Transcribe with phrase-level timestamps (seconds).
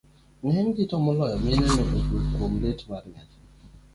[0.45, 1.99] ng'enygi, to moloyo mine ne okwe
[2.35, 3.37] kuom lit mar nyathi